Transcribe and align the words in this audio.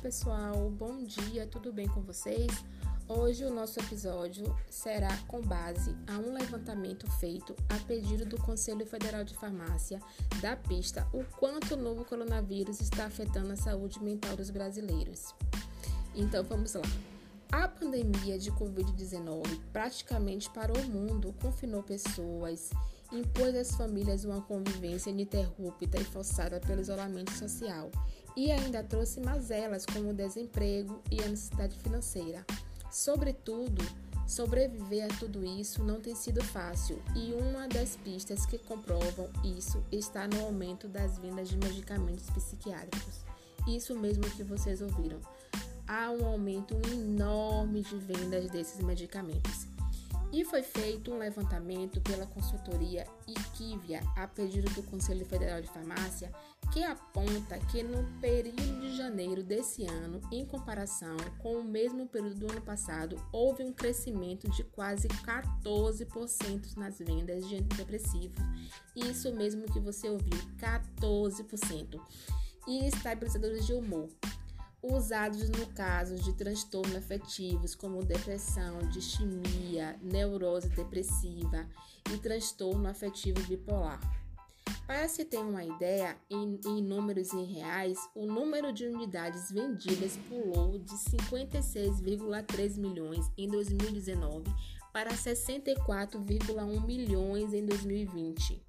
pessoal, 0.00 0.70
bom 0.70 1.04
dia, 1.04 1.46
tudo 1.46 1.70
bem 1.70 1.86
com 1.86 2.00
vocês? 2.00 2.50
Hoje 3.06 3.44
o 3.44 3.52
nosso 3.52 3.78
episódio 3.80 4.56
será 4.70 5.14
com 5.28 5.42
base 5.42 5.94
a 6.06 6.16
um 6.16 6.32
levantamento 6.32 7.06
feito 7.18 7.54
a 7.68 7.76
pedido 7.86 8.24
do 8.24 8.38
Conselho 8.38 8.86
Federal 8.86 9.24
de 9.24 9.34
Farmácia 9.34 10.00
da 10.40 10.56
pista 10.56 11.06
o 11.12 11.22
quanto 11.38 11.74
o 11.74 11.76
novo 11.76 12.02
coronavírus 12.06 12.80
está 12.80 13.06
afetando 13.06 13.52
a 13.52 13.56
saúde 13.56 14.02
mental 14.02 14.36
dos 14.36 14.48
brasileiros. 14.48 15.34
Então 16.14 16.42
vamos 16.44 16.72
lá. 16.72 16.82
A 17.52 17.68
pandemia 17.68 18.38
de 18.38 18.50
Covid-19 18.52 19.60
praticamente 19.70 20.48
parou 20.48 20.78
o 20.78 20.88
mundo, 20.88 21.34
confinou 21.42 21.82
pessoas, 21.82 22.70
impôs 23.12 23.54
às 23.54 23.72
famílias 23.72 24.24
uma 24.24 24.40
convivência 24.40 25.10
ininterrupta 25.10 26.00
e 26.00 26.04
forçada 26.04 26.60
pelo 26.60 26.80
isolamento 26.80 27.32
social 27.32 27.90
e 28.36 28.50
ainda 28.50 28.82
trouxe 28.82 29.20
mazelas 29.20 29.84
como 29.84 30.10
o 30.10 30.14
desemprego 30.14 31.00
e 31.10 31.22
a 31.22 31.28
necessidade 31.28 31.76
financeira. 31.78 32.44
Sobretudo, 32.90 33.82
sobreviver 34.26 35.04
a 35.04 35.18
tudo 35.18 35.44
isso 35.44 35.82
não 35.82 36.00
tem 36.00 36.14
sido 36.14 36.42
fácil 36.42 37.02
e 37.16 37.32
uma 37.32 37.66
das 37.68 37.96
pistas 37.96 38.46
que 38.46 38.58
comprovam 38.58 39.28
isso 39.44 39.82
está 39.90 40.28
no 40.28 40.40
aumento 40.44 40.86
das 40.86 41.18
vendas 41.18 41.48
de 41.48 41.56
medicamentos 41.56 42.30
psiquiátricos. 42.30 43.24
Isso 43.66 43.98
mesmo 43.98 44.24
que 44.30 44.42
vocês 44.42 44.80
ouviram 44.80 45.20
há 45.86 46.10
um 46.10 46.24
aumento 46.24 46.74
enorme 46.92 47.82
de 47.82 47.96
vendas 47.96 48.48
desses 48.50 48.80
medicamentos. 48.80 49.66
E 50.32 50.44
foi 50.44 50.62
feito 50.62 51.10
um 51.12 51.18
levantamento 51.18 52.00
pela 52.00 52.24
consultoria 52.24 53.04
Equivia 53.26 54.00
a 54.16 54.28
pedido 54.28 54.70
do 54.74 54.82
Conselho 54.84 55.26
Federal 55.26 55.60
de 55.60 55.68
Farmácia, 55.68 56.30
que 56.72 56.84
aponta 56.84 57.58
que 57.70 57.82
no 57.82 58.04
período 58.20 58.80
de 58.80 58.96
janeiro 58.96 59.42
desse 59.42 59.84
ano, 59.86 60.20
em 60.30 60.46
comparação 60.46 61.16
com 61.38 61.54
o 61.56 61.64
mesmo 61.64 62.06
período 62.06 62.40
do 62.40 62.52
ano 62.52 62.60
passado, 62.60 63.16
houve 63.32 63.64
um 63.64 63.72
crescimento 63.72 64.48
de 64.50 64.62
quase 64.62 65.08
14% 65.08 66.76
nas 66.76 66.98
vendas 67.00 67.48
de 67.48 67.56
antidepressivos. 67.56 68.40
Isso 68.94 69.32
mesmo 69.32 69.66
que 69.66 69.80
você 69.80 70.08
ouviu, 70.08 70.38
14%. 70.58 72.00
E 72.68 72.86
estabilizadores 72.86 73.66
de 73.66 73.72
humor, 73.72 74.08
usados 74.82 75.48
no 75.50 75.66
caso 75.68 76.16
de 76.16 76.32
transtornos 76.32 76.96
afetivos 76.96 77.74
como 77.74 78.04
depressão, 78.04 78.78
distimia, 78.88 79.98
neurose 80.02 80.68
depressiva 80.70 81.66
e 82.12 82.18
transtorno 82.18 82.88
afetivo 82.88 83.40
bipolar. 83.46 84.00
Para 84.86 85.08
se 85.08 85.24
ter 85.24 85.38
uma 85.38 85.64
ideia, 85.64 86.16
em, 86.28 86.58
em, 86.66 86.82
números 86.82 87.32
em 87.32 87.44
reais, 87.44 87.98
o 88.14 88.26
número 88.26 88.72
de 88.72 88.86
unidades 88.86 89.50
vendidas 89.50 90.18
pulou 90.28 90.78
de 90.78 90.94
56,3 90.94 92.76
milhões 92.76 93.30
em 93.38 93.48
2019 93.48 94.52
para 94.92 95.10
64,1 95.10 96.84
milhões 96.84 97.54
em 97.54 97.64
2020. 97.64 98.60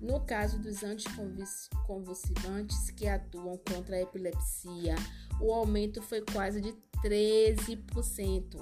No 0.00 0.20
caso 0.20 0.58
dos 0.58 0.82
anticonvulsivantes 0.82 2.90
que 2.90 3.08
atuam 3.08 3.58
contra 3.68 3.96
a 3.96 4.02
epilepsia, 4.02 4.94
o 5.40 5.52
aumento 5.52 6.02
foi 6.02 6.20
quase 6.20 6.60
de 6.60 6.74
13%. 7.02 8.60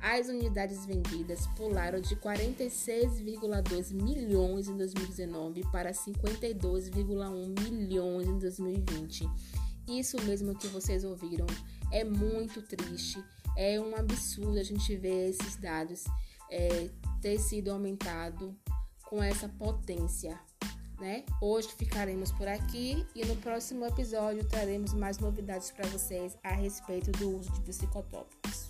As 0.00 0.28
unidades 0.28 0.86
vendidas 0.86 1.46
pularam 1.48 2.00
de 2.00 2.16
46,2 2.16 3.92
milhões 3.92 4.68
em 4.68 4.76
2019 4.76 5.62
para 5.70 5.92
52,1 5.92 7.60
milhões 7.60 8.26
em 8.26 8.38
2020. 8.38 9.28
Isso 9.86 10.16
mesmo 10.22 10.54
que 10.54 10.68
vocês 10.68 11.04
ouviram 11.04 11.46
é 11.92 12.04
muito 12.04 12.62
triste, 12.62 13.22
é 13.56 13.80
um 13.80 13.96
absurdo 13.96 14.58
a 14.58 14.62
gente 14.62 14.96
ver 14.96 15.30
esses 15.30 15.56
dados 15.56 16.04
é, 16.48 16.88
ter 17.20 17.38
sido 17.38 17.70
aumentado 17.70 18.56
com 19.04 19.22
essa 19.22 19.48
potência 19.48 20.38
né? 21.00 21.24
Hoje 21.40 21.68
ficaremos 21.76 22.30
por 22.32 22.46
aqui 22.46 23.06
e 23.14 23.24
no 23.24 23.34
próximo 23.36 23.86
episódio 23.86 24.44
traremos 24.44 24.92
mais 24.92 25.18
novidades 25.18 25.70
para 25.70 25.88
vocês 25.88 26.36
a 26.44 26.52
respeito 26.52 27.10
do 27.12 27.38
uso 27.38 27.50
de 27.52 27.62
psicotrópicos. 27.62 28.69